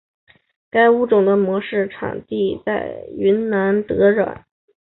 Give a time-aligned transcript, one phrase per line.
[0.71, 4.43] 该物种的模式产地在云南德钦。